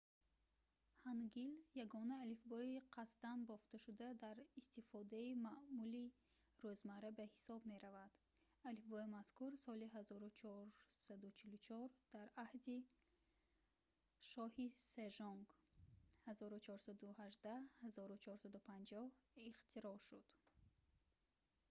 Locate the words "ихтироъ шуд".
19.49-20.25